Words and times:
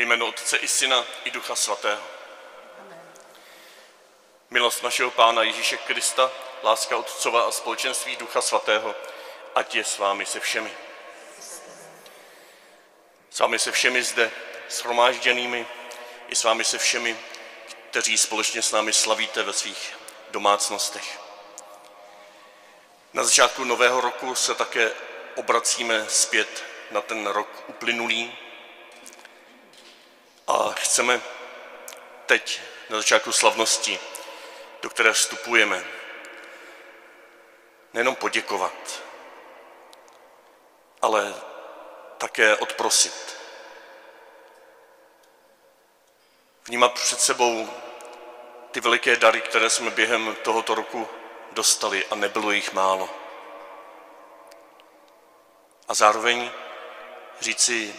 Ve 0.00 0.04
jménu 0.04 0.26
Otce 0.26 0.56
i 0.56 0.68
Syna 0.68 1.04
i 1.24 1.30
Ducha 1.30 1.54
Svatého. 1.54 2.02
Milost 4.50 4.82
našeho 4.82 5.10
Pána 5.10 5.42
Ježíše 5.42 5.76
Krista, 5.76 6.30
láska 6.62 6.96
Otcova 6.96 7.42
a 7.42 7.50
společenství 7.50 8.16
Ducha 8.16 8.40
Svatého, 8.40 8.94
ať 9.54 9.74
je 9.74 9.84
s 9.84 9.98
vámi 9.98 10.26
se 10.26 10.40
všemi. 10.40 10.72
S 13.30 13.38
vámi 13.38 13.58
se 13.58 13.72
všemi 13.72 14.02
zde 14.02 14.30
shromážděnými, 14.70 15.66
i 16.28 16.36
s 16.36 16.44
vámi 16.44 16.64
se 16.64 16.78
všemi, 16.78 17.18
kteří 17.90 18.18
společně 18.18 18.62
s 18.62 18.72
námi 18.72 18.92
slavíte 18.92 19.42
ve 19.42 19.52
svých 19.52 19.96
domácnostech. 20.30 21.20
Na 23.12 23.24
začátku 23.24 23.64
nového 23.64 24.00
roku 24.00 24.34
se 24.34 24.54
také 24.54 24.92
obracíme 25.34 26.06
zpět 26.08 26.64
na 26.90 27.00
ten 27.00 27.26
rok 27.26 27.64
uplynulý 27.66 28.38
a 30.50 30.72
chceme 30.72 31.20
teď 32.26 32.60
na 32.90 32.96
začátku 32.96 33.32
slavnosti, 33.32 33.98
do 34.82 34.90
které 34.90 35.12
vstupujeme, 35.12 35.84
nejenom 37.92 38.16
poděkovat, 38.16 39.02
ale 41.02 41.34
také 42.18 42.56
odprosit. 42.56 43.36
Vnímat 46.64 46.92
před 46.92 47.20
sebou 47.20 47.70
ty 48.70 48.80
veliké 48.80 49.16
dary, 49.16 49.40
které 49.40 49.70
jsme 49.70 49.90
během 49.90 50.36
tohoto 50.42 50.74
roku 50.74 51.08
dostali 51.52 52.06
a 52.06 52.14
nebylo 52.14 52.50
jich 52.50 52.72
málo. 52.72 53.10
A 55.88 55.94
zároveň 55.94 56.50
říci, 57.40 57.94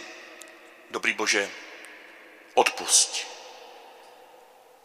dobrý 0.90 1.12
Bože, 1.12 1.50
odpusť, 2.54 3.26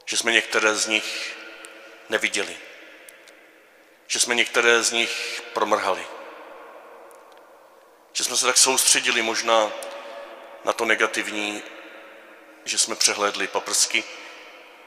že 0.05 0.17
jsme 0.17 0.31
některé 0.31 0.75
z 0.75 0.87
nich 0.87 1.37
neviděli, 2.09 2.57
že 4.07 4.19
jsme 4.19 4.35
některé 4.35 4.83
z 4.83 4.91
nich 4.91 5.43
promrhali, 5.53 6.07
že 8.13 8.23
jsme 8.23 8.37
se 8.37 8.45
tak 8.45 8.57
soustředili 8.57 9.21
možná 9.21 9.71
na 10.65 10.73
to 10.73 10.85
negativní, 10.85 11.63
že 12.65 12.77
jsme 12.77 12.95
přehlédli 12.95 13.47
paprsky 13.47 14.03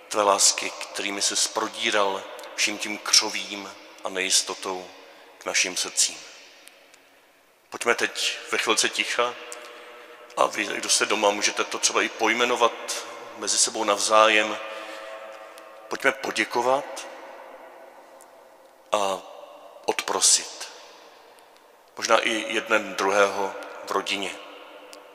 tvé 0.09 0.23
lásky, 0.23 0.71
kterými 0.71 1.23
se 1.23 1.37
sprodíral 1.37 2.25
vším 2.55 2.79
tím 2.79 2.99
křovím 2.99 3.75
a 4.05 4.09
nejistotou 4.09 4.91
k 5.39 5.45
našim 5.45 5.77
srdcím. 5.77 6.19
Pojďme 7.71 7.95
teď 7.95 8.39
ve 8.53 8.59
chvilce 8.59 8.89
ticha 8.89 9.35
a 10.41 10.47
vy, 10.47 10.65
kdo 10.65 10.89
se 10.89 11.07
doma, 11.07 11.31
můžete 11.31 11.65
to 11.65 11.79
třeba 11.79 12.03
i 12.03 12.09
pojmenovat 12.09 13.07
mezi 13.37 13.59
sebou 13.59 13.85
navzájem. 13.85 14.59
Pojďme 15.89 16.13
poděkovat 16.13 17.07
a 18.93 19.23
odprosit. 19.87 20.69
Možná 21.97 22.19
i 22.19 22.55
jeden 22.55 22.95
druhého 22.95 23.55
v 23.87 23.91
rodině. 23.91 24.31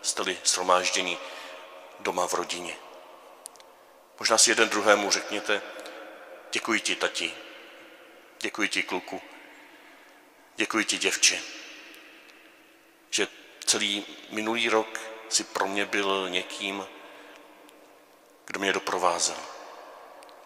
Jste-li 0.01 0.37
shromáždění 0.45 1.17
doma 1.99 2.27
v 2.27 2.33
rodině. 2.33 2.75
Možná 4.19 4.37
si 4.37 4.51
jeden 4.51 4.69
druhému 4.69 5.11
řekněte, 5.11 5.61
děkuji 6.51 6.79
ti, 6.79 6.95
tati, 6.95 7.33
děkuji 8.39 8.69
ti, 8.69 8.83
kluku, 8.83 9.21
děkuji 10.55 10.85
ti, 10.85 10.97
děvče, 10.97 11.41
že 13.09 13.27
celý 13.65 14.05
minulý 14.29 14.69
rok 14.69 15.14
si 15.29 15.43
pro 15.43 15.67
mě 15.67 15.85
byl 15.85 16.29
někým, 16.29 16.87
kdo 18.45 18.59
mě 18.59 18.73
doprovázel, 18.73 19.37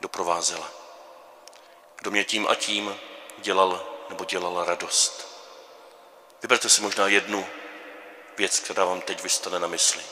doprovázela. 0.01 0.71
Kdo 1.95 2.11
mě 2.11 2.23
tím 2.23 2.47
a 2.47 2.55
tím 2.55 2.99
dělal 3.37 3.99
nebo 4.09 4.25
dělala 4.25 4.65
radost. 4.65 5.29
Vyberte 6.41 6.69
si 6.69 6.81
možná 6.81 7.07
jednu 7.07 7.47
věc, 8.37 8.59
která 8.59 8.85
vám 8.85 9.01
teď 9.01 9.23
vystane 9.23 9.59
na 9.59 9.67
mysli. 9.67 10.03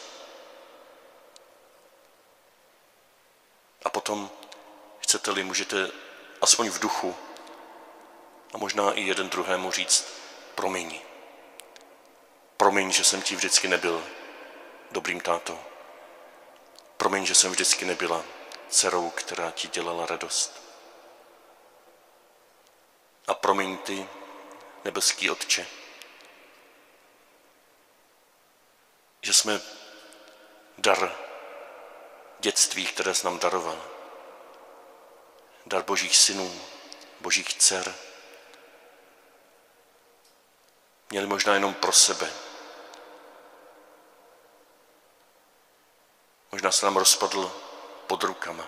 A 3.83 3.89
potom, 3.89 4.31
chcete-li, 4.99 5.43
můžete 5.43 5.91
aspoň 6.41 6.69
v 6.69 6.79
duchu 6.79 7.15
a 8.53 8.57
možná 8.57 8.93
i 8.93 9.01
jeden 9.01 9.29
druhému 9.29 9.71
říct 9.71 10.05
promiň. 10.55 11.01
Promiň, 12.57 12.91
že 12.91 13.03
jsem 13.03 13.21
ti 13.21 13.35
vždycky 13.35 13.67
nebyl 13.67 14.03
dobrým 14.91 15.21
tátou. 15.21 15.59
Promiň, 16.97 17.25
že 17.25 17.35
jsem 17.35 17.51
vždycky 17.51 17.85
nebyla 17.85 18.23
dcerou, 18.69 19.09
která 19.09 19.51
ti 19.51 19.67
dělala 19.67 20.05
radost. 20.05 20.61
A 23.27 23.33
promiň 23.33 23.77
ty, 23.77 24.09
nebeský 24.83 25.29
Otče, 25.29 25.67
že 29.21 29.33
jsme 29.33 29.61
dar 30.77 31.15
dětství, 32.39 32.85
které 32.87 33.13
jsi 33.13 33.25
nám 33.25 33.39
daroval. 33.39 33.85
Dar 35.65 35.83
božích 35.83 36.17
synů, 36.17 36.61
božích 37.21 37.53
dcer. 37.53 37.95
Měli 41.09 41.27
možná 41.27 41.53
jenom 41.53 41.73
pro 41.73 41.91
sebe. 41.91 42.46
Možná 46.57 46.71
se 46.71 46.85
nám 46.85 46.97
rozpadl 46.97 47.51
pod 48.07 48.23
rukama. 48.23 48.67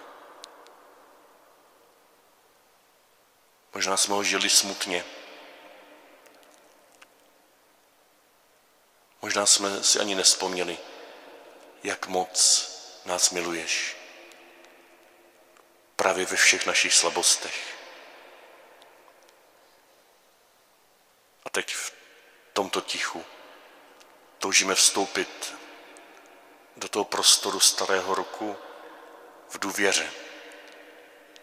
Možná 3.73 3.97
jsme 3.97 4.15
ho 4.15 4.23
žili 4.23 4.49
smutně. 4.49 5.05
Možná 9.21 9.45
jsme 9.45 9.83
si 9.83 9.99
ani 9.99 10.15
nespomněli, 10.15 10.77
jak 11.83 12.07
moc 12.07 12.69
nás 13.05 13.29
miluješ. 13.29 13.97
Právě 15.95 16.25
ve 16.25 16.35
všech 16.35 16.65
našich 16.65 16.93
slabostech. 16.93 17.77
A 21.45 21.49
teď 21.49 21.75
v 21.75 21.93
tomto 22.53 22.81
tichu 22.81 23.25
toužíme 24.39 24.75
vstoupit 24.75 25.59
do 26.79 26.89
toho 26.89 27.05
prostoru 27.05 27.59
starého 27.59 28.15
roku 28.15 28.57
v 29.49 29.59
důvěře, 29.59 30.11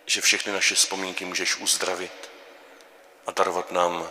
že 0.06 0.20
všechny 0.20 0.52
naše 0.52 0.74
vzpomínky 0.74 1.24
můžeš 1.24 1.56
uzdravit 1.56 2.30
a 3.26 3.30
darovat 3.30 3.70
nám 3.70 4.10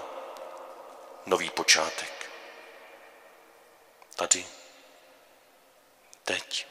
nový 1.25 1.49
počátek. 1.49 2.29
Tady, 4.15 4.45
teď 6.23 6.67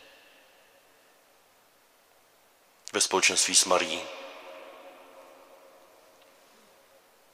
ve 2.92 3.00
společenství 3.00 3.54
s 3.54 3.64
Marí, 3.64 4.02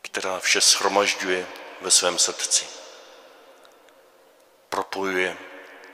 která 0.03 0.41
vše 0.41 0.61
schromažďuje 0.61 1.47
ve 1.81 1.91
svém 1.91 2.19
srdci. 2.19 2.67
Propojuje 4.69 5.50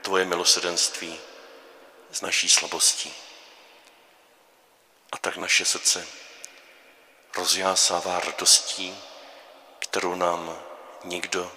tvoje 0.07 0.25
milosedenství 0.25 1.19
s 2.11 2.21
naší 2.21 2.49
slabostí. 2.49 3.13
A 5.11 5.17
tak 5.17 5.37
naše 5.37 5.65
srdce 5.65 6.07
rozjásává 7.35 8.19
radostí, 8.19 8.97
kterou 9.79 10.15
nám 10.15 10.59
nikdo 11.03 11.51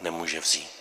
nemůže 0.00 0.40
vzít. 0.40 0.79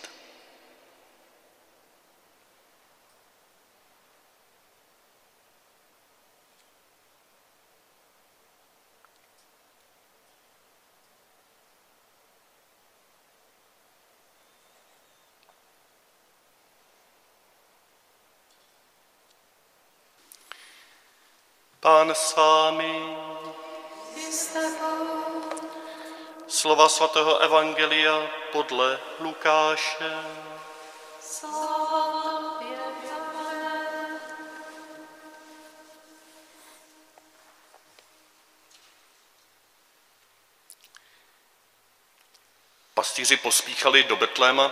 Pán 21.81 22.11
s 22.11 22.35
vámi. 22.35 23.15
Slova 26.47 26.89
svatého 26.89 27.39
Evangelia 27.39 28.27
podle 28.51 28.99
Lukáše. 29.19 30.11
Pastýři 42.93 43.37
pospíchali 43.37 44.03
do 44.03 44.15
Betléma 44.15 44.71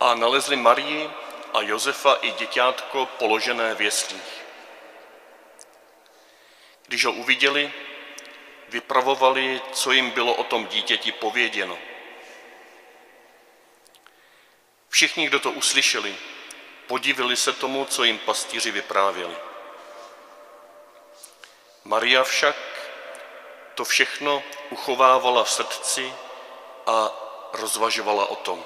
a 0.00 0.14
nalezli 0.14 0.56
Marii 0.56 1.10
a 1.54 1.60
Josefa 1.60 2.14
i 2.14 2.30
děťátko 2.30 3.06
položené 3.06 3.74
v 3.74 3.80
jeslích. 3.80 4.41
Když 6.92 7.04
ho 7.04 7.12
uviděli, 7.12 7.72
vypravovali, 8.68 9.60
co 9.72 9.92
jim 9.92 10.10
bylo 10.10 10.34
o 10.34 10.44
tom 10.44 10.66
dítěti 10.66 11.12
pověděno. 11.12 11.78
Všichni, 14.88 15.26
kdo 15.26 15.40
to 15.40 15.50
uslyšeli, 15.50 16.16
podivili 16.86 17.36
se 17.36 17.52
tomu, 17.52 17.84
co 17.84 18.04
jim 18.04 18.18
pastýři 18.18 18.70
vyprávěli. 18.70 19.36
Maria 21.84 22.24
však 22.24 22.56
to 23.74 23.84
všechno 23.84 24.42
uchovávala 24.70 25.44
v 25.44 25.50
srdci 25.50 26.14
a 26.86 27.10
rozvažovala 27.52 28.26
o 28.26 28.36
tom. 28.36 28.64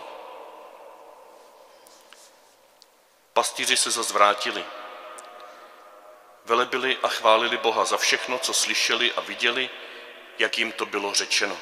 Pastýři 3.32 3.76
se 3.76 3.90
zazvrátili. 3.90 4.64
Velebili 6.46 6.98
a 7.02 7.08
chválili 7.08 7.56
Boha 7.56 7.84
za 7.84 7.96
všechno, 7.96 8.38
co 8.38 8.54
slyšeli 8.54 9.12
a 9.12 9.20
viděli, 9.20 9.70
jak 10.38 10.58
jim 10.58 10.72
to 10.72 10.86
bylo 10.86 11.14
řečeno. 11.14 11.58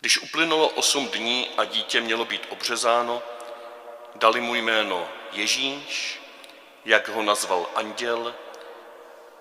Když 0.00 0.18
uplynulo 0.18 0.68
osm 0.68 1.08
dní 1.08 1.50
a 1.56 1.64
dítě 1.64 2.00
mělo 2.00 2.24
být 2.24 2.46
obřezáno, 2.48 3.22
dali 4.14 4.40
mu 4.40 4.54
jméno 4.54 5.08
Ježíš, 5.32 6.20
jak 6.84 7.08
ho 7.08 7.22
nazval 7.22 7.70
anděl, 7.74 8.34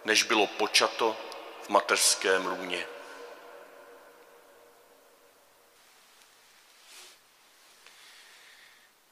než 0.06 0.24
bylo 0.24 0.48
počato 0.48 1.18
v 1.62 1.70
mateřském 1.70 2.46
lůně. 2.46 2.88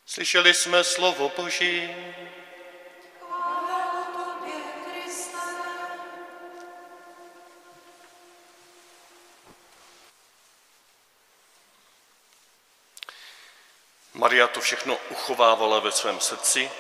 Slyšeli 0.06 0.54
jsme 0.54 0.84
slovo 0.84 1.32
Boží. 1.38 1.96
Maria 14.26 14.48
to 14.48 14.62
všechno 14.62 14.98
uchovávala 15.10 15.80
ve 15.80 15.92
svém 15.92 16.20
srdci 16.20 16.72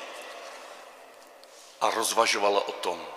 a 1.82 1.90
rozvažovala 1.90 2.68
o 2.68 2.72
tom. 2.72 3.08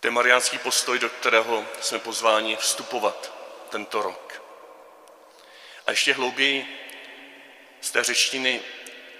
To 0.00 0.06
je 0.06 0.10
mariánský 0.10 0.58
postoj, 0.58 0.98
do 0.98 1.10
kterého 1.10 1.64
jsme 1.80 1.98
pozváni 1.98 2.56
vstupovat 2.56 3.32
tento 3.68 4.02
rok. 4.02 4.42
A 5.86 5.90
ještě 5.90 6.12
hlouběji 6.14 6.88
z 7.80 7.90
té 7.90 8.04
řečtiny 8.04 8.62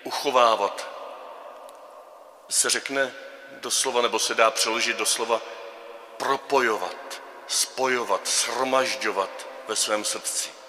uchovávat 0.04 0.88
se 2.48 2.70
řekne 2.70 3.14
doslova, 3.50 4.02
nebo 4.02 4.18
se 4.18 4.34
dá 4.34 4.50
přeložit 4.50 4.96
doslova 4.96 5.40
propojovat, 6.16 7.22
spojovat, 7.46 8.28
shromažďovat 8.28 9.46
ve 9.68 9.76
svém 9.76 10.04
srdci. 10.04 10.61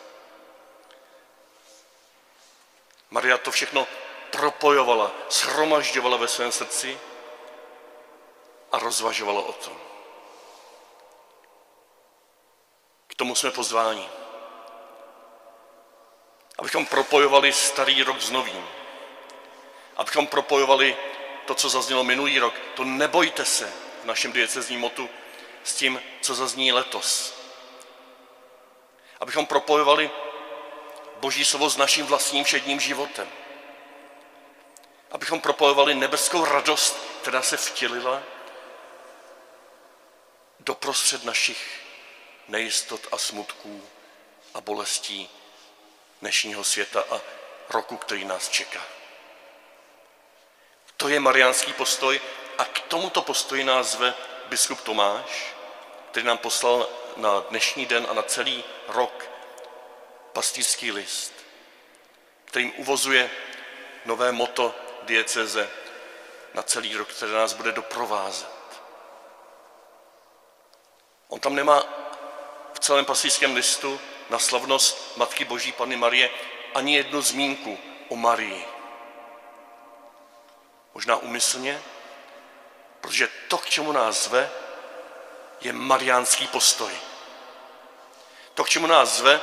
Maria 3.13 3.38
to 3.38 3.51
všechno 3.51 3.88
propojovala, 4.31 5.12
shromažďovala 5.30 6.18
ve 6.18 6.27
svém 6.27 6.51
srdci 6.51 7.00
a 8.71 8.80
rozvažovala 8.80 9.42
o 9.42 9.54
tom. 9.54 9.77
K 13.07 13.15
tomu 13.15 13.36
jsme 13.36 13.51
pozváni. 13.51 14.10
Abychom 16.57 16.86
propojovali 16.86 17.54
starý 17.54 18.04
rok 18.04 18.21
s 18.21 18.31
novým. 18.31 18.68
Abychom 19.98 20.27
propojovali 20.27 20.98
to, 21.45 21.56
co 21.56 21.69
zaznělo 21.69 22.04
minulý 22.04 22.39
rok. 22.39 22.54
To 22.75 22.83
nebojte 22.83 23.45
se 23.45 23.74
v 24.04 24.06
našem 24.06 24.31
diecezním 24.31 24.80
motu 24.80 25.09
s 25.63 25.75
tím, 25.75 26.01
co 26.21 26.36
zazní 26.36 26.74
letos. 26.74 27.33
Abychom 29.19 29.45
propojovali 29.45 30.12
Boží 31.24 31.46
slovo 31.46 31.70
s 31.70 31.78
naším 31.78 32.06
vlastním 32.06 32.44
všedním 32.44 32.80
životem. 32.80 33.30
Abychom 35.12 35.42
propojovali 35.42 35.96
nebeskou 35.96 36.46
radost, 36.46 36.98
která 37.22 37.42
se 37.42 37.58
vtělila 37.58 38.24
doprostřed 40.60 41.24
našich 41.24 41.80
nejistot 42.48 43.08
a 43.12 43.18
smutků 43.18 43.84
a 44.54 44.62
bolestí 44.62 45.30
dnešního 46.22 46.64
světa 46.64 47.04
a 47.12 47.22
roku, 47.69 47.98
který 47.98 48.26
nás 48.26 48.50
čeká. 48.50 48.81
To 50.98 51.10
je 51.10 51.19
mariánský 51.19 51.74
postoj 51.74 52.22
a 52.58 52.66
k 52.66 52.80
tomuto 52.80 53.22
postoji 53.22 53.64
nás 53.64 53.92
zve 53.92 54.14
biskup 54.46 54.81
Tomáš, 54.81 55.54
který 56.12 56.26
nám 56.26 56.38
poslal 56.38 56.90
na 57.18 57.40
dnešní 57.40 57.86
den 57.86 58.08
a 58.10 58.14
na 58.14 58.22
celý 58.22 58.64
rok 58.88 59.32
pastýřský 60.33 60.91
list, 60.91 61.33
kterým 62.45 62.74
uvozuje 62.77 63.31
nové 64.06 64.31
moto 64.31 64.75
dieceze 65.03 65.69
na 66.53 66.63
celý 66.63 66.95
rok, 66.95 67.09
které 67.09 67.31
nás 67.31 67.53
bude 67.53 67.71
doprovázet. 67.71 68.53
On 71.27 71.39
tam 71.39 71.56
nemá 71.56 71.83
v 72.74 72.80
celém 72.80 73.06
pastýřském 73.06 73.56
listu 73.56 74.00
na 74.30 74.39
slavnost 74.39 75.18
Matky 75.18 75.45
Boží 75.45 75.71
Panny 75.71 75.95
Marie 75.95 76.30
ani 76.75 76.95
jednu 76.95 77.21
zmínku 77.21 77.80
o 78.09 78.15
Marii. 78.15 78.65
Možná 80.94 81.15
umyslně, 81.15 81.81
protože 83.01 83.27
to, 83.47 83.57
k 83.57 83.65
čemu 83.65 83.91
nás 83.91 84.24
zve, 84.24 84.51
je 85.62 85.74
mariánský 85.74 86.47
postoj. 86.47 86.91
To, 88.53 88.63
k 88.63 88.69
čemu 88.69 88.88
nás 88.88 89.18
zve, 89.18 89.41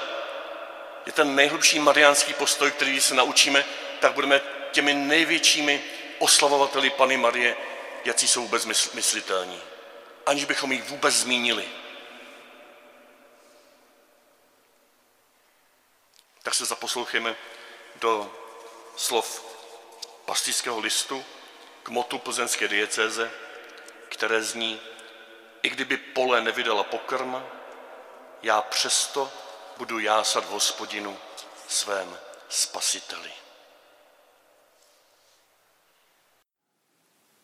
je 1.06 1.12
ten 1.12 1.34
nejhlubší 1.34 1.78
mariánský 1.78 2.34
postoj, 2.34 2.70
který 2.70 3.00
se 3.00 3.14
naučíme, 3.14 3.64
tak 4.00 4.12
budeme 4.12 4.40
těmi 4.72 4.94
největšími 4.94 5.84
oslavovateli 6.18 6.90
Pany 6.90 7.16
Marie, 7.16 7.56
jaký 8.04 8.28
jsou 8.28 8.42
vůbec 8.42 8.64
myslitelní. 8.94 9.62
Aniž 10.26 10.44
bychom 10.44 10.72
jich 10.72 10.84
vůbec 10.84 11.14
zmínili. 11.14 11.68
Tak 16.42 16.54
se 16.54 16.64
zaposlouchejme 16.64 17.36
do 18.00 18.36
slov 18.96 19.44
pastýřského 20.24 20.80
listu 20.80 21.24
k 21.82 21.88
motu 21.88 22.18
plzeňské 22.18 22.68
diecéze, 22.68 23.30
které 24.08 24.42
zní, 24.42 24.80
i 25.62 25.68
kdyby 25.70 25.96
pole 25.96 26.40
nevydala 26.40 26.82
pokrm, 26.82 27.42
já 28.42 28.62
přesto 28.62 29.32
budu 29.80 29.98
jásat 29.98 30.50
hospodinu 30.50 31.10
svém 31.68 32.08
spasiteli. 32.48 33.28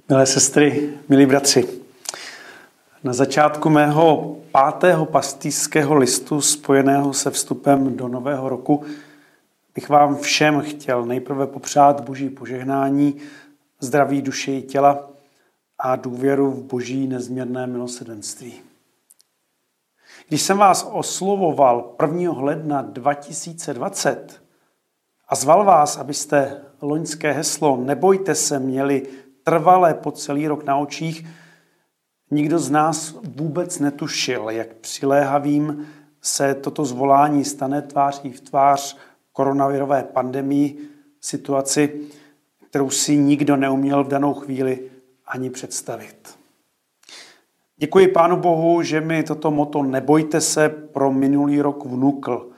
Milé 0.08 0.26
sestry, 0.26 0.98
milí 1.08 1.26
bratři, 1.26 1.80
na 3.04 3.12
začátku 3.12 3.70
mého 3.70 4.36
pátého 4.52 5.06
pastýřského 5.06 5.94
listu 5.94 6.40
spojeného 6.40 7.14
se 7.14 7.30
vstupem 7.30 7.96
do 7.96 8.08
nového 8.08 8.48
roku 8.48 8.84
bych 9.74 9.88
vám 9.88 10.16
všem 10.18 10.60
chtěl 10.60 11.04
nejprve 11.04 11.46
popřát 11.46 12.00
boží 12.00 12.28
požehnání, 12.28 13.20
zdraví 13.80 14.22
duše 14.22 14.52
i 14.52 14.62
těla 14.62 15.10
a 15.78 15.96
důvěru 15.96 16.50
v 16.50 16.62
boží 16.62 17.06
nezměrné 17.06 17.66
milosedenství. 17.66 18.62
Když 20.28 20.42
jsem 20.42 20.58
vás 20.58 20.88
oslovoval 20.92 21.94
1. 22.02 22.32
ledna 22.32 22.82
2020 22.82 24.42
a 25.28 25.34
zval 25.34 25.64
vás, 25.64 25.96
abyste 25.96 26.60
loňské 26.82 27.32
heslo 27.32 27.76
Nebojte 27.76 28.34
se 28.34 28.58
měli 28.58 29.06
trvalé 29.42 29.94
po 29.94 30.10
celý 30.10 30.48
rok 30.48 30.64
na 30.64 30.76
očích, 30.76 31.26
nikdo 32.30 32.58
z 32.58 32.70
nás 32.70 33.14
vůbec 33.22 33.78
netušil, 33.78 34.50
jak 34.50 34.74
přiléhavým 34.74 35.86
se 36.22 36.54
toto 36.54 36.84
zvolání 36.84 37.44
stane 37.44 37.82
tváří 37.82 38.32
v 38.32 38.40
tvář 38.40 38.96
koronavirové 39.32 40.02
pandemii, 40.02 40.78
situaci, 41.20 42.00
kterou 42.70 42.90
si 42.90 43.16
nikdo 43.16 43.56
neuměl 43.56 44.04
v 44.04 44.08
danou 44.08 44.34
chvíli 44.34 44.90
ani 45.26 45.50
představit. 45.50 46.35
Děkuji 47.78 48.08
Pánu 48.08 48.36
Bohu, 48.36 48.82
že 48.82 49.00
mi 49.00 49.22
toto 49.22 49.50
moto 49.50 49.82
nebojte 49.82 50.40
se 50.40 50.68
pro 50.68 51.12
minulý 51.12 51.60
rok 51.60 51.84
vnukl, 51.84 52.50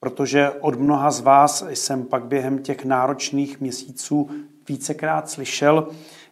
protože 0.00 0.50
od 0.50 0.80
mnoha 0.80 1.10
z 1.10 1.20
vás 1.20 1.64
jsem 1.68 2.04
pak 2.04 2.24
během 2.24 2.58
těch 2.58 2.84
náročných 2.84 3.60
měsíců 3.60 4.30
vícekrát 4.68 5.30
slyšel, 5.30 5.88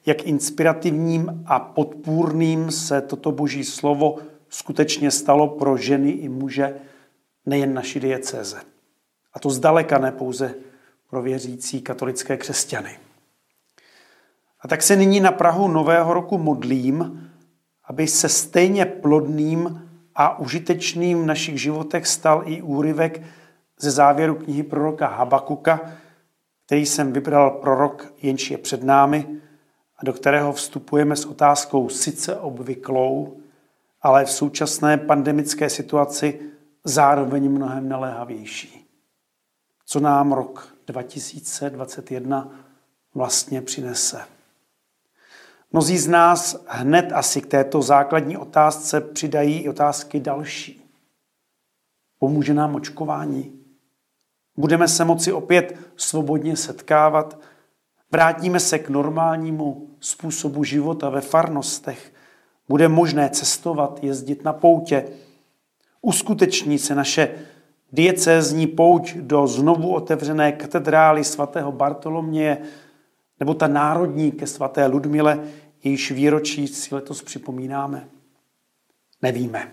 jak 0.06 0.26
inspirativním 0.26 1.44
a 1.46 1.58
podpůrným 1.58 2.70
se 2.70 3.00
toto 3.00 3.32
boží 3.32 3.64
slovo 3.64 4.18
skutečně 4.48 5.10
stalo 5.10 5.48
pro 5.48 5.76
ženy 5.76 6.10
i 6.10 6.28
muže 6.28 6.76
nejen 7.46 7.74
naší 7.74 8.00
diecéze. 8.00 8.60
A 9.34 9.38
to 9.38 9.50
zdaleka 9.50 9.98
ne 9.98 10.12
pouze 10.12 10.54
pro 11.10 11.22
věřící 11.22 11.80
katolické 11.80 12.36
křesťany. 12.36 12.98
A 14.60 14.68
tak 14.68 14.82
se 14.82 14.96
nyní 14.96 15.20
na 15.20 15.32
Prahu 15.32 15.68
Nového 15.68 16.14
roku 16.14 16.38
modlím, 16.38 17.25
aby 17.86 18.06
se 18.06 18.28
stejně 18.28 18.86
plodným 18.86 19.88
a 20.14 20.38
užitečným 20.38 21.22
v 21.22 21.26
našich 21.26 21.60
životech 21.60 22.06
stal 22.06 22.42
i 22.46 22.62
úryvek 22.62 23.22
ze 23.80 23.90
závěru 23.90 24.34
knihy 24.34 24.62
proroka 24.62 25.06
Habakuka, 25.06 25.92
který 26.66 26.86
jsem 26.86 27.12
vybral 27.12 27.50
pro 27.50 27.74
rok, 27.74 28.12
jenž 28.22 28.50
je 28.50 28.58
před 28.58 28.82
námi 28.82 29.26
a 29.98 30.04
do 30.04 30.12
kterého 30.12 30.52
vstupujeme 30.52 31.16
s 31.16 31.24
otázkou 31.24 31.88
sice 31.88 32.36
obvyklou, 32.36 33.36
ale 34.02 34.24
v 34.24 34.30
současné 34.30 34.98
pandemické 34.98 35.70
situaci 35.70 36.40
zároveň 36.84 37.50
mnohem 37.50 37.88
naléhavější. 37.88 38.86
Co 39.86 40.00
nám 40.00 40.32
rok 40.32 40.74
2021 40.86 42.50
vlastně 43.14 43.62
přinese? 43.62 44.35
Mnozí 45.72 45.98
z 45.98 46.08
nás 46.08 46.64
hned 46.68 47.12
asi 47.12 47.40
k 47.40 47.46
této 47.46 47.82
základní 47.82 48.36
otázce 48.36 49.00
přidají 49.00 49.58
i 49.58 49.68
otázky 49.68 50.20
další. 50.20 50.82
Pomůže 52.18 52.54
nám 52.54 52.74
očkování? 52.74 53.52
Budeme 54.56 54.88
se 54.88 55.04
moci 55.04 55.32
opět 55.32 55.76
svobodně 55.96 56.56
setkávat? 56.56 57.38
Vrátíme 58.12 58.60
se 58.60 58.78
k 58.78 58.88
normálnímu 58.88 59.90
způsobu 60.00 60.64
života 60.64 61.10
ve 61.10 61.20
farnostech? 61.20 62.12
Bude 62.68 62.88
možné 62.88 63.30
cestovat, 63.30 63.98
jezdit 64.04 64.44
na 64.44 64.52
poutě? 64.52 65.08
Uskuteční 66.02 66.78
se 66.78 66.94
naše 66.94 67.34
diecézní 67.92 68.66
pouť 68.66 69.14
do 69.14 69.46
znovu 69.46 69.94
otevřené 69.94 70.52
katedrály 70.52 71.24
svatého 71.24 71.72
Bartoloměje 71.72 72.58
nebo 73.40 73.54
ta 73.54 73.66
národní 73.66 74.32
ke 74.32 74.46
svaté 74.46 74.86
Ludmile, 74.86 75.48
jejíž 75.84 76.10
výročí 76.10 76.68
si 76.68 76.94
letos 76.94 77.22
připomínáme? 77.22 78.08
Nevíme. 79.22 79.72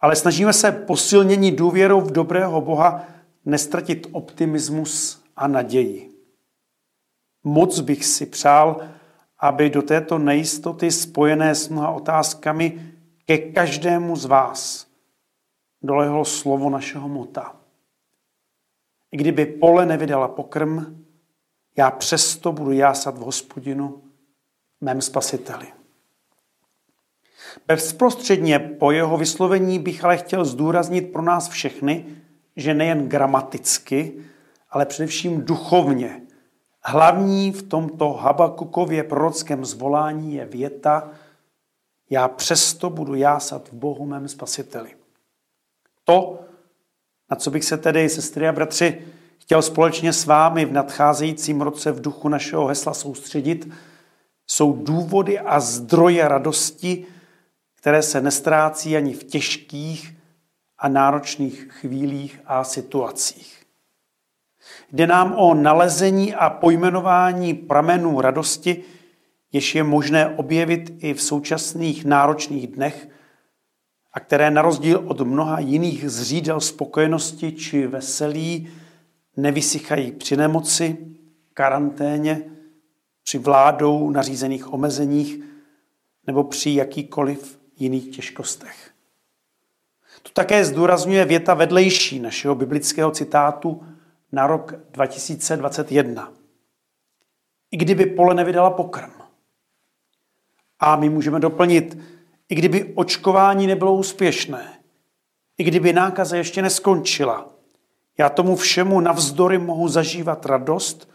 Ale 0.00 0.16
snažíme 0.16 0.52
se 0.52 0.72
posilnění 0.72 1.52
důvěrou 1.52 2.00
v 2.00 2.12
dobrého 2.12 2.60
Boha 2.60 3.04
nestratit 3.44 4.06
optimismus 4.12 5.24
a 5.36 5.48
naději. 5.48 6.10
Moc 7.44 7.80
bych 7.80 8.04
si 8.04 8.26
přál, 8.26 8.80
aby 9.38 9.70
do 9.70 9.82
této 9.82 10.18
nejistoty 10.18 10.90
spojené 10.90 11.54
s 11.54 11.68
mnoha 11.68 11.90
otázkami 11.90 12.92
ke 13.26 13.38
každému 13.38 14.16
z 14.16 14.24
vás 14.24 14.86
dolehlo 15.82 16.24
slovo 16.24 16.70
našeho 16.70 17.08
mota. 17.08 17.56
I 19.12 19.16
kdyby 19.16 19.46
pole 19.46 19.86
nevydala 19.86 20.28
pokrm, 20.28 21.03
já 21.76 21.90
přesto 21.90 22.52
budu 22.52 22.72
jásat 22.72 23.18
v 23.18 23.20
hospodinu, 23.20 24.02
mém 24.80 25.02
spasiteli. 25.02 25.66
Bezprostředně 27.66 28.58
po 28.58 28.90
jeho 28.90 29.16
vyslovení 29.16 29.78
bych 29.78 30.04
ale 30.04 30.16
chtěl 30.16 30.44
zdůraznit 30.44 31.12
pro 31.12 31.22
nás 31.22 31.48
všechny, 31.48 32.06
že 32.56 32.74
nejen 32.74 33.08
gramaticky, 33.08 34.24
ale 34.70 34.86
především 34.86 35.42
duchovně. 35.44 36.20
Hlavní 36.82 37.52
v 37.52 37.62
tomto 37.62 38.12
Habakukově 38.12 39.04
prorockém 39.04 39.64
zvolání 39.64 40.34
je 40.34 40.44
věta 40.44 41.10
Já 42.10 42.28
přesto 42.28 42.90
budu 42.90 43.14
jásat 43.14 43.68
v 43.68 43.72
Bohu 43.72 44.06
mém 44.06 44.28
spasiteli. 44.28 44.96
To, 46.04 46.40
na 47.30 47.36
co 47.36 47.50
bych 47.50 47.64
se 47.64 47.78
tedy, 47.78 48.08
sestry 48.08 48.48
a 48.48 48.52
bratři, 48.52 49.06
chtěl 49.44 49.62
společně 49.62 50.12
s 50.12 50.26
vámi 50.26 50.64
v 50.64 50.72
nadcházejícím 50.72 51.60
roce 51.60 51.92
v 51.92 52.00
duchu 52.00 52.28
našeho 52.28 52.66
hesla 52.66 52.94
soustředit, 52.94 53.68
jsou 54.46 54.72
důvody 54.72 55.38
a 55.38 55.60
zdroje 55.60 56.28
radosti, 56.28 57.06
které 57.76 58.02
se 58.02 58.20
nestrácí 58.20 58.96
ani 58.96 59.14
v 59.14 59.24
těžkých 59.24 60.16
a 60.78 60.88
náročných 60.88 61.68
chvílích 61.70 62.40
a 62.46 62.64
situacích. 62.64 63.62
Jde 64.92 65.06
nám 65.06 65.34
o 65.38 65.54
nalezení 65.54 66.34
a 66.34 66.50
pojmenování 66.50 67.54
pramenů 67.54 68.20
radosti, 68.20 68.82
jež 69.52 69.74
je 69.74 69.84
možné 69.84 70.36
objevit 70.36 70.92
i 70.98 71.14
v 71.14 71.22
současných 71.22 72.04
náročných 72.04 72.66
dnech 72.66 73.08
a 74.12 74.20
které 74.20 74.50
na 74.50 74.62
rozdíl 74.62 75.04
od 75.06 75.20
mnoha 75.20 75.60
jiných 75.60 76.10
zřídel 76.10 76.60
spokojenosti 76.60 77.52
či 77.52 77.86
veselí 77.86 78.68
nevysychají 79.36 80.12
při 80.12 80.36
nemoci, 80.36 80.96
karanténě, 81.54 82.42
při 83.22 83.38
vládou 83.38 84.10
nařízených 84.10 84.72
omezeních 84.72 85.40
nebo 86.26 86.44
při 86.44 86.70
jakýkoliv 86.70 87.60
jiných 87.76 88.16
těžkostech. 88.16 88.90
To 90.22 90.30
také 90.32 90.64
zdůrazňuje 90.64 91.24
věta 91.24 91.54
vedlejší 91.54 92.20
našeho 92.20 92.54
biblického 92.54 93.10
citátu 93.10 93.86
na 94.32 94.46
rok 94.46 94.74
2021. 94.90 96.32
I 97.70 97.76
kdyby 97.76 98.06
pole 98.06 98.34
nevydala 98.34 98.70
pokrm. 98.70 99.10
A 100.80 100.96
my 100.96 101.08
můžeme 101.08 101.40
doplnit, 101.40 101.98
i 102.48 102.54
kdyby 102.54 102.92
očkování 102.94 103.66
nebylo 103.66 103.94
úspěšné, 103.94 104.80
i 105.58 105.64
kdyby 105.64 105.92
nákaza 105.92 106.36
ještě 106.36 106.62
neskončila, 106.62 107.53
já 108.18 108.28
tomu 108.28 108.56
všemu 108.56 109.00
navzdory 109.00 109.58
mohu 109.58 109.88
zažívat 109.88 110.46
radost, 110.46 111.10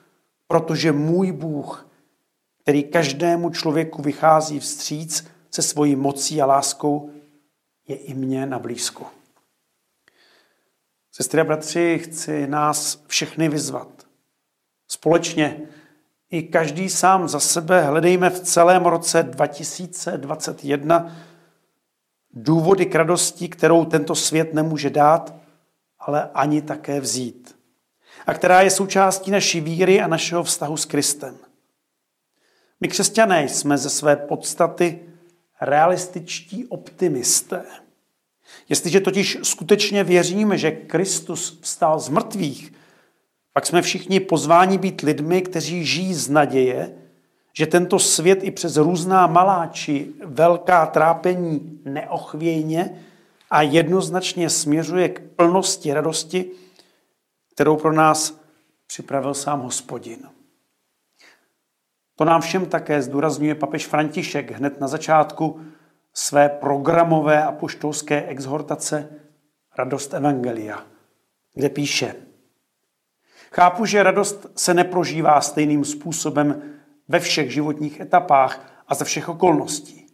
protože 0.47 0.91
můj 0.91 1.31
Bůh, 1.31 1.89
který 2.61 2.83
každému 2.83 3.49
člověku 3.49 4.01
vychází 4.01 4.59
vstříc 4.59 5.27
se 5.51 5.61
svojí 5.61 5.95
mocí 5.95 6.41
a 6.41 6.45
láskou, 6.45 7.11
je 7.87 7.95
i 7.95 8.13
mě 8.13 8.45
na 8.45 8.59
blízku. 8.59 9.05
Sestry 11.11 11.41
a 11.41 11.43
bratři, 11.43 11.99
chci 12.03 12.47
nás 12.47 13.03
všechny 13.07 13.49
vyzvat. 13.49 13.87
Společně 14.87 15.61
i 16.29 16.43
každý 16.43 16.89
sám 16.89 17.27
za 17.27 17.39
sebe 17.39 17.81
hledejme 17.81 18.29
v 18.29 18.39
celém 18.39 18.85
roce 18.85 19.23
2021 19.23 21.15
důvody 22.33 22.85
k 22.85 22.95
radosti, 22.95 23.49
kterou 23.49 23.85
tento 23.85 24.15
svět 24.15 24.53
nemůže 24.53 24.89
dát, 24.89 25.38
ale 25.99 26.29
ani 26.33 26.61
také 26.61 26.99
vzít. 26.99 27.55
A 28.27 28.33
která 28.33 28.61
je 28.61 28.69
součástí 28.69 29.31
naší 29.31 29.61
víry 29.61 30.01
a 30.01 30.07
našeho 30.07 30.43
vztahu 30.43 30.77
s 30.77 30.85
Kristem. 30.85 31.37
My 32.79 32.87
křesťané 32.87 33.49
jsme 33.49 33.77
ze 33.77 33.89
své 33.89 34.15
podstaty 34.15 34.99
realističtí 35.61 36.65
optimisté. 36.65 37.65
Jestliže 38.69 38.99
totiž 38.99 39.37
skutečně 39.43 40.03
věříme, 40.03 40.57
že 40.57 40.71
Kristus 40.71 41.59
vstal 41.61 41.99
z 41.99 42.09
mrtvých, 42.09 42.73
pak 43.53 43.65
jsme 43.65 43.81
všichni 43.81 44.19
pozváni 44.19 44.77
být 44.77 45.01
lidmi, 45.01 45.41
kteří 45.41 45.85
žijí 45.85 46.13
z 46.13 46.29
naděje, 46.29 46.95
že 47.53 47.67
tento 47.67 47.99
svět 47.99 48.39
i 48.41 48.51
přes 48.51 48.77
různá 48.77 49.27
malá 49.27 49.67
či 49.67 50.07
velká 50.25 50.85
trápení 50.85 51.79
neochvějně 51.85 53.05
a 53.49 53.61
jednoznačně 53.61 54.49
směřuje 54.49 55.09
k 55.09 55.21
plnosti 55.35 55.93
radosti, 55.93 56.51
kterou 57.53 57.77
pro 57.77 57.93
nás 57.93 58.41
připravil 58.87 59.33
sám 59.33 59.61
hospodin. 59.61 60.29
To 62.15 62.25
nám 62.25 62.41
všem 62.41 62.65
také 62.65 63.01
zdůrazňuje 63.01 63.55
papež 63.55 63.87
František 63.87 64.51
hned 64.51 64.79
na 64.79 64.87
začátku 64.87 65.61
své 66.13 66.49
programové 66.49 67.43
a 67.43 67.51
poštolské 67.51 68.25
exhortace 68.25 69.09
Radost 69.77 70.13
Evangelia, 70.13 70.85
kde 71.53 71.69
píše 71.69 72.15
Chápu, 73.51 73.85
že 73.85 74.03
radost 74.03 74.47
se 74.55 74.73
neprožívá 74.73 75.41
stejným 75.41 75.85
způsobem 75.85 76.61
ve 77.07 77.19
všech 77.19 77.53
životních 77.53 77.99
etapách 77.99 78.83
a 78.87 78.95
za 78.95 79.05
všech 79.05 79.29
okolností, 79.29 80.07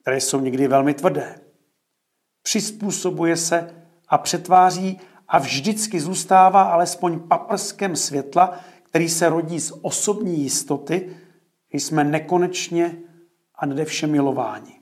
které 0.00 0.20
jsou 0.20 0.40
někdy 0.40 0.68
velmi 0.68 0.94
tvrdé. 0.94 1.43
Přizpůsobuje 2.44 3.36
se 3.36 3.74
a 4.08 4.18
přetváří 4.18 5.00
a 5.28 5.38
vždycky 5.38 6.00
zůstává 6.00 6.62
alespoň 6.62 7.20
paprskem 7.20 7.96
světla, 7.96 8.58
který 8.82 9.08
se 9.08 9.28
rodí 9.28 9.60
z 9.60 9.72
osobní 9.82 10.42
jistoty, 10.42 11.16
že 11.72 11.80
jsme 11.80 12.04
nekonečně 12.04 12.96
a 13.54 13.66
nade 13.66 13.84
vše 13.84 14.06
milováni. 14.06 14.80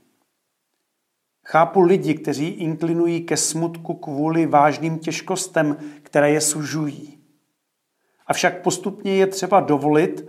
Chápu 1.45 1.81
lidi, 1.81 2.15
kteří 2.15 2.49
inklinují 2.49 3.21
ke 3.21 3.37
smutku 3.37 3.95
kvůli 3.95 4.47
vážným 4.47 4.99
těžkostem, 4.99 5.77
které 6.03 6.31
je 6.31 6.41
sužují. 6.41 7.19
Avšak 8.27 8.63
postupně 8.63 9.15
je 9.15 9.27
třeba 9.27 9.61
dovolit, 9.61 10.29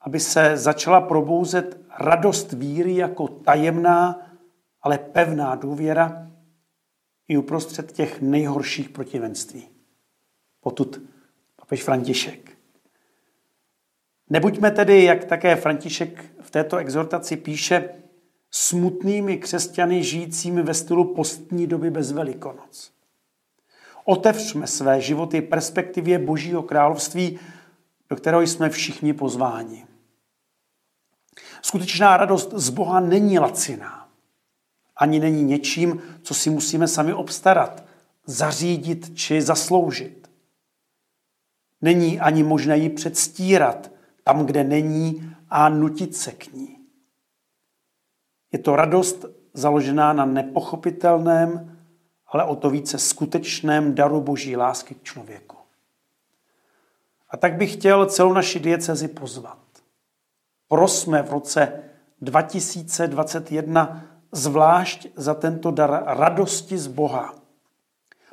aby 0.00 0.20
se 0.20 0.56
začala 0.56 1.00
probouzet 1.00 1.80
radost 1.98 2.52
víry 2.52 2.96
jako 2.96 3.28
tajemná, 3.28 4.26
ale 4.82 4.98
pevná 4.98 5.54
důvěra 5.54 6.31
i 7.28 7.36
uprostřed 7.36 7.92
těch 7.92 8.20
nejhorších 8.20 8.88
protivenství. 8.88 9.68
Potud 10.60 11.00
papež 11.56 11.82
František. 11.82 12.50
Nebuďme 14.30 14.70
tedy, 14.70 15.04
jak 15.04 15.24
také 15.24 15.56
František 15.56 16.24
v 16.40 16.50
této 16.50 16.76
exhortaci 16.76 17.36
píše, 17.36 17.88
smutnými 18.50 19.36
křesťany 19.36 20.04
žijícími 20.04 20.62
ve 20.62 20.74
stylu 20.74 21.14
postní 21.14 21.66
doby 21.66 21.90
bez 21.90 22.12
Velikonoc. 22.12 22.92
Otevřme 24.04 24.66
své 24.66 25.00
životy 25.00 25.42
perspektivě 25.42 26.18
Božího 26.18 26.62
království, 26.62 27.38
do 28.10 28.16
kterého 28.16 28.42
jsme 28.42 28.70
všichni 28.70 29.12
pozváni. 29.12 29.86
Skutečná 31.62 32.16
radost 32.16 32.52
z 32.54 32.70
Boha 32.70 33.00
není 33.00 33.38
laciná. 33.38 34.01
Ani 35.02 35.20
není 35.20 35.44
něčím, 35.44 36.02
co 36.22 36.34
si 36.34 36.50
musíme 36.50 36.88
sami 36.88 37.14
obstarat, 37.14 37.84
zařídit 38.26 39.18
či 39.18 39.42
zasloužit. 39.42 40.30
Není 41.80 42.20
ani 42.20 42.42
možné 42.42 42.78
ji 42.78 42.90
předstírat 42.90 43.90
tam, 44.24 44.46
kde 44.46 44.64
není 44.64 45.34
a 45.50 45.68
nutit 45.68 46.16
se 46.16 46.32
k 46.32 46.52
ní. 46.52 46.78
Je 48.52 48.58
to 48.58 48.76
radost 48.76 49.24
založená 49.54 50.12
na 50.12 50.24
nepochopitelném, 50.24 51.76
ale 52.26 52.44
o 52.44 52.56
to 52.56 52.70
více 52.70 52.98
skutečném 52.98 53.94
daru 53.94 54.20
boží 54.20 54.56
lásky 54.56 54.94
k 54.94 55.02
člověku. 55.02 55.56
A 57.30 57.36
tak 57.36 57.54
bych 57.54 57.72
chtěl 57.72 58.06
celou 58.06 58.32
naši 58.32 58.60
diecezi 58.60 59.08
pozvat. 59.08 59.58
Prosme 60.68 61.22
v 61.22 61.30
roce 61.30 61.82
2021 62.20 64.11
zvlášť 64.32 65.12
za 65.16 65.34
tento 65.34 65.70
dar 65.70 66.02
radosti 66.06 66.78
z 66.80 66.88
Boha. 66.88 67.36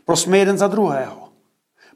Prosme 0.05 0.37
jeden 0.37 0.57
za 0.57 0.67
druhého. 0.67 1.29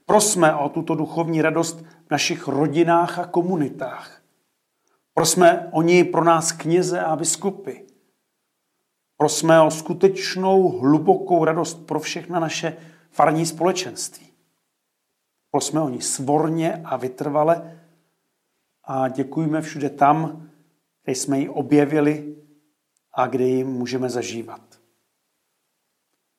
Prosme 0.06 0.56
o 0.56 0.70
tuto 0.70 0.96
duchovní 0.96 1.42
radost 1.42 1.80
v 1.80 2.12
našich 2.12 2.48
rodinách 2.48 3.20
a 3.20 3.26
komunitách. 3.26 4.22
Prosme 5.14 5.70
o 5.72 5.82
ní 5.82 6.04
pro 6.04 6.24
nás 6.24 6.52
kněze 6.52 7.00
a 7.00 7.16
biskupy. 7.16 7.88
Prosme 9.18 9.62
o 9.62 9.72
skutečnou 9.72 10.70
hlubokou 10.70 11.46
radost 11.46 11.86
pro 11.88 12.00
všechna 12.00 12.40
naše 12.40 12.78
farní 13.10 13.46
společenství. 13.46 14.28
Prosme 15.52 15.82
o 15.82 15.90
ní 15.90 16.02
svorně 16.02 16.82
a 16.86 16.98
vytrvale 16.98 17.80
a 18.84 19.08
děkujeme 19.08 19.62
všude 19.62 19.90
tam, 19.90 20.50
kde 21.04 21.16
jsme 21.16 21.40
ji 21.40 21.50
objevili 21.50 22.36
a 23.14 23.28
kde 23.28 23.44
ji 23.44 23.64
můžeme 23.64 24.10
zažívat. 24.10 24.62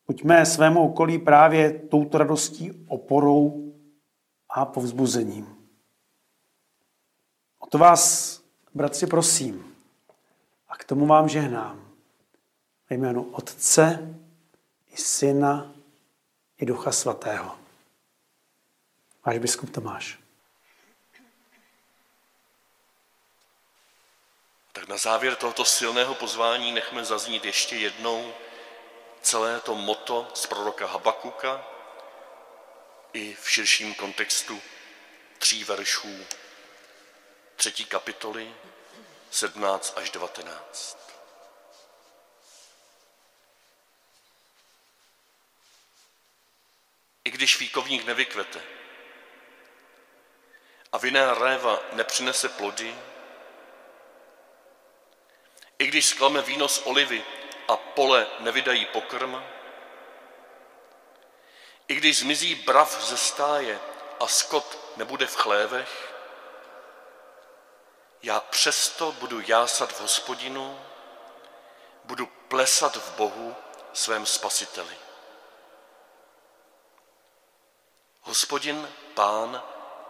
Buďme 0.07 0.45
svému 0.45 0.89
okolí 0.89 1.19
právě 1.19 1.79
touto 1.79 2.17
radostí 2.17 2.85
oporou 2.87 3.73
a 4.49 4.65
povzbuzením. 4.65 5.55
O 7.59 7.67
to 7.67 7.77
vás, 7.77 8.41
bratři, 8.73 9.07
prosím 9.07 9.75
a 10.69 10.75
k 10.77 10.83
tomu 10.83 11.05
vám 11.05 11.29
žehnám. 11.29 11.81
Ve 12.89 12.95
jménu 12.95 13.23
Otce 13.23 14.15
i 14.87 14.97
Syna 14.97 15.73
i 16.57 16.65
Ducha 16.65 16.91
Svatého. 16.91 17.55
Váš 19.25 19.37
biskup 19.37 19.69
Tomáš. 19.69 20.24
Tak 24.75 24.87
na 24.87 24.97
závěr 24.97 25.35
tohoto 25.35 25.65
silného 25.65 26.15
pozvání 26.15 26.71
nechme 26.71 27.05
zaznít 27.05 27.45
ještě 27.45 27.75
jednou 27.75 28.33
celé 29.21 29.59
to 29.59 29.75
moto 29.75 30.31
z 30.33 30.45
proroka 30.45 30.87
Habakuka 30.87 31.65
i 33.13 33.33
v 33.41 33.51
širším 33.51 33.95
kontextu 33.95 34.61
tří 35.39 35.63
veršů 35.63 36.25
třetí 37.55 37.85
kapitoly 37.85 38.55
17 39.31 39.93
až 39.95 40.09
19. 40.09 40.97
I 47.25 47.31
když 47.31 47.55
fíkovník 47.55 48.05
nevykvete 48.05 48.61
a 50.91 50.97
vinná 50.97 51.33
réva 51.33 51.79
nepřinese 51.93 52.49
plody, 52.49 52.95
i 55.79 55.87
když 55.87 56.05
sklame 56.05 56.41
víno 56.41 56.67
z 56.67 56.81
olivy 56.85 57.23
a 57.67 57.77
pole 57.77 58.27
nevydají 58.39 58.85
pokrm, 58.85 59.43
i 61.87 61.95
když 61.95 62.19
zmizí 62.19 62.55
brav 62.55 63.03
ze 63.03 63.17
stáje 63.17 63.79
a 64.19 64.27
skot 64.27 64.77
nebude 64.97 65.25
v 65.25 65.35
chlévech, 65.35 66.15
já 68.23 68.39
přesto 68.39 69.11
budu 69.11 69.41
jásat 69.47 69.91
v 69.91 70.01
hospodinu, 70.01 70.79
budu 72.03 72.25
plesat 72.25 72.95
v 72.95 73.15
Bohu 73.15 73.55
svém 73.93 74.25
spasiteli. 74.25 74.95
Hospodin, 78.21 78.89
pán, 79.13 79.63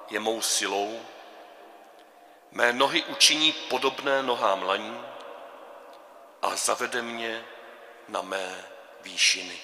je 0.10 0.19
mou 0.19 0.41
silou, 0.41 1.06
mé 2.51 2.73
nohy 2.73 3.04
učiní 3.04 3.51
podobné 3.51 4.23
nohám 4.23 4.63
laní 4.63 5.14
a 6.45 6.55
zavede 6.55 7.01
mě 7.01 7.43
na 8.10 8.21
mé 8.21 8.65
výšiny. 9.03 9.58